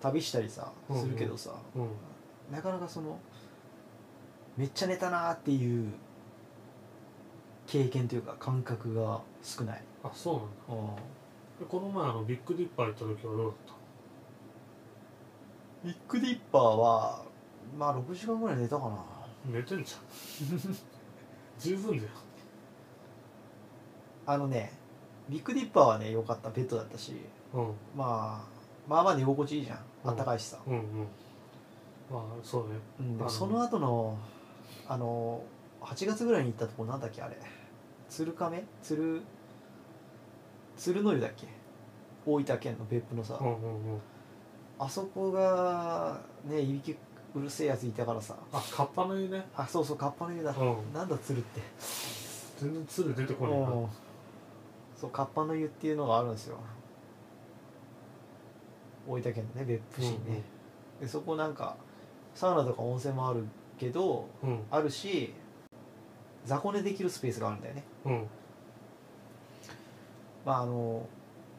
[0.00, 1.02] 旅したりさうんうん。
[1.02, 1.88] するけどさ、うん。
[2.54, 3.18] なかなかその
[4.58, 5.92] めっちゃ寝たなーっていう
[7.68, 10.32] 経験というか感覚が少ない、あそ
[10.68, 11.02] うなんだ。
[11.68, 13.76] この前あのビッグディッパー行った時はどうだっ
[15.84, 17.22] ビッグディッパーは
[17.78, 18.96] まあ6時間ぐらい寝たかな。
[18.96, 19.02] た
[19.46, 20.74] 寝てんじゃん。
[21.60, 22.08] 十分だよ。
[24.26, 24.72] あのね
[25.28, 26.50] ビッグディッパーはね良かった。
[26.50, 27.14] ベッドだったし。
[27.54, 27.74] うん。
[27.96, 28.44] まあ
[28.88, 29.78] まあまあ寝心地いいじゃん。
[30.04, 30.10] うん。
[30.10, 30.82] あったかいしさ、うんうん。
[32.10, 32.74] まあそうね。
[32.98, 34.18] うん、でもあのその後の
[34.88, 35.42] あの
[35.82, 37.36] 8月ぐらいに行ったとこなんだっけあれ。
[38.08, 38.64] 鶴亀？
[38.82, 39.20] 鶴
[40.76, 41.46] 鶴の湯だっけ？
[42.26, 44.00] 大分県の別府のさ、うんうんうん。
[44.78, 46.96] あそこがねいびき
[47.34, 48.34] うるせえやついたからさ。
[48.52, 49.46] あカッパの湯ね。
[49.54, 50.92] あそうそうカッパの湯だ、うん。
[50.94, 51.60] なんだ鶴って。
[52.58, 53.68] 全然鶴出てこないな。
[53.68, 53.86] うん。
[54.96, 56.58] そうカッパの湯っていうのがあるんですよ。
[59.06, 60.42] 大分県のね別府市にね、
[61.00, 61.76] でそこなんか
[62.34, 63.44] サウナとか温泉もある
[63.78, 64.60] けどうん。
[64.70, 65.32] あるし
[66.44, 67.84] 雑魚寝できるスペースがあるんだよね。
[68.06, 68.26] うん。
[70.44, 71.06] まああの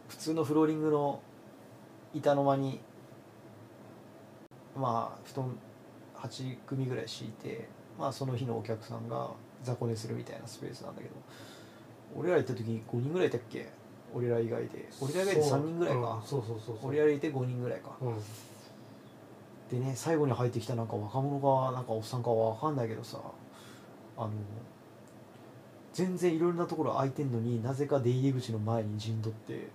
[0.08, 1.22] 普通のフローリングの
[2.14, 2.80] 板の間に
[4.76, 5.58] まあ布団
[6.16, 7.68] 8組ぐらい敷いて
[8.00, 9.32] まあその日のお客さんが
[9.64, 11.14] 雑魚寝するみたいなスペースなんだけど
[12.16, 13.70] 俺ら行った時5人ぐらいいたっけ？
[14.16, 14.90] 俺ら以外で。
[15.02, 16.90] 俺ら以外で3人ぐらいか、そう,、うん、そうそうそうそう。
[16.90, 17.96] 俺らいて5人ぐらいか。
[18.02, 18.14] うん
[19.70, 23.20] でね最後に入ってきたなんか若者かなんかおっさんかわかんないけどさ
[24.18, 24.32] あの
[25.94, 29.68] 全然いろんなところ空いてんのになぜか出入り口の前に陣取って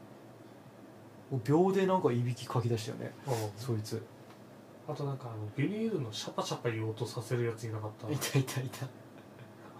[1.30, 3.35] もう秒でなんかいびきかき出したよねうん。
[3.57, 4.02] そいつ。
[4.87, 8.12] あとなんかあのビニールのシャパシャパ言おうとさせるやついなかった。
[8.12, 8.87] いたいたいた。
[8.87, 8.88] あ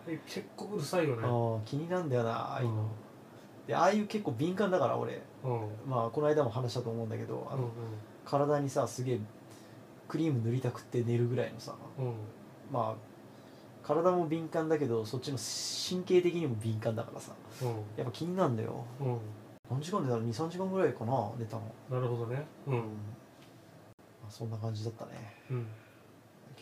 [0.09, 1.22] れ結構うるさいよね。
[1.24, 2.88] ああ気になんだよなああいうの。
[3.66, 5.22] でああいう結構敏感だから俺。
[5.44, 5.53] うん。
[5.53, 7.70] うんまあこの間も話したと思うんだけどあの、うん。
[8.24, 9.20] 体にさすげえ
[10.14, 12.14] クリーム塗りたくって寝るぐらいのさうん。
[12.72, 17.33] まあ体も敏感だけどそっちの神経的にも敏感だからさ。
[17.62, 17.68] うん。
[17.68, 18.85] やっぱ気になるんだよ。
[19.00, 19.18] うん。
[19.68, 21.62] 何時間寝たの23時間ぐらいかな寝たの。
[21.90, 22.46] なるほどね。
[22.64, 22.77] うん。
[22.77, 22.85] ま
[24.29, 25.12] あ、そんな感じだったね。
[25.50, 25.66] うん。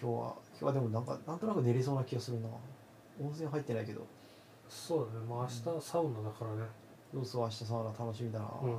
[0.00, 2.48] 今日は今日はでもなんかなんとなく寝れそうな気がするな。
[3.20, 4.06] 温泉入ってないけど。
[4.66, 5.26] そうだね。
[5.28, 6.62] まあ明日サウナだからね。
[7.14, 8.78] 様子は明日サウナ楽しみだな、うん。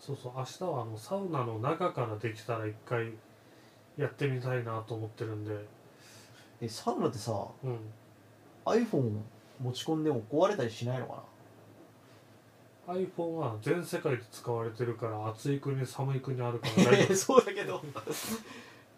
[0.00, 3.12] そうそう明日はあのサウナの中からできたら一回
[3.96, 5.52] やってみたいなと思ってるんで。
[6.60, 7.32] えサウナってさ
[7.64, 7.78] うん。
[8.64, 9.20] iPhone
[9.60, 11.22] 持ち込んでも壊れたりしないのか
[12.86, 17.82] iPhone は全世界で使われてるから暑い国寒い国あるからな 大丈そうだけど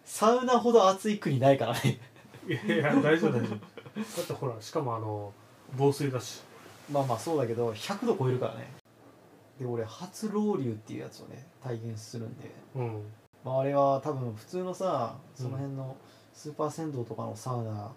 [0.03, 1.99] サウナほど暑い国ないからね。
[2.45, 3.55] 夫いやいや大丈夫大丈夫。
[3.55, 5.33] だってほらしかもあの
[5.75, 6.43] 防水だし。
[6.91, 8.71] まあまあそうだけど100度超えるからね。
[9.59, 13.03] で俺初ロウリュっていうやつをね体験するんで、うん
[13.45, 15.95] まあ、あれは多分普通のさその辺の
[16.33, 17.91] スーパー銭湯とかのサウナ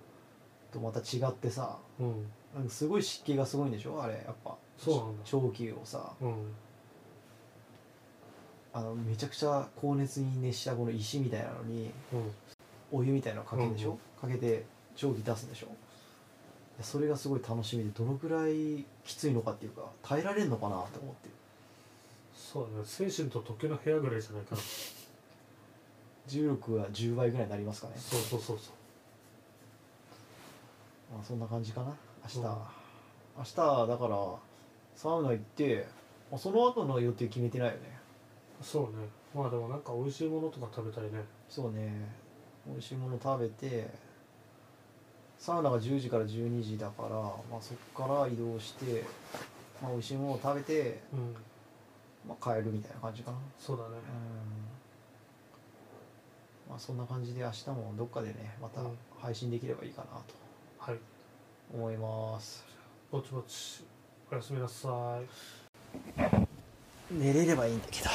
[0.71, 4.03] とまた違ってさうんなんかすごい湿気がすごいんでしょ？
[4.03, 4.55] あれやっぱ。
[4.79, 5.23] そうなんだ。
[5.25, 6.13] 長期をさ。
[6.21, 6.35] うん
[8.75, 12.31] あのめちゃくちゃ高熱に熱したこの石みたいなのにうん
[12.93, 15.69] お湯みたいなのかけるでしょ、かけて蒸気出すんでしょ？
[16.83, 21.31] それがすごい楽しみでどのくらいきついのかっていうか耐えられるのかなって思って。
[22.35, 22.85] そうだね。
[22.85, 24.61] 精神と時の部屋ぐらいじゃないかな
[26.29, 27.95] 重力は10倍ぐらいになりますかね。
[27.97, 28.72] そうそうそうそ
[31.12, 31.87] まあそんな感じかな
[32.24, 32.41] 明日、う。
[32.43, 32.45] ん
[33.39, 34.35] 明日だから
[34.95, 35.87] サウナ行って
[36.33, 37.99] あその後の予定決めてないよね。
[38.61, 39.09] そうね。
[39.35, 41.24] まあでもなんか美味しいものとか食べたいね。
[41.49, 41.93] そうね。
[42.66, 43.89] 美味しいもの食べて
[45.39, 49.05] サウナが10時から12時だから、まあ、そこから移動して、
[49.81, 51.37] まあ、美味しいものを食べて、うん。
[52.29, 53.39] まあ、帰るみたいな感じかな。
[53.59, 53.91] そうだね。
[53.91, 54.68] うん
[56.69, 58.99] まあそんな感じで明日もどっかでねまたうん。
[59.21, 60.21] 配信できればいいかな
[60.79, 60.97] はい。
[60.97, 61.03] と
[61.77, 62.64] 思います、
[63.11, 63.85] ぼちぼち
[64.31, 65.29] おやすみなさい。
[67.11, 68.11] 寝れればいいんだけど